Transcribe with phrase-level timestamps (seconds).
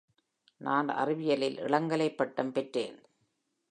[0.57, 2.97] நான் அறிவியலில் இளங்கலை பட்டம் பெற்றேன்.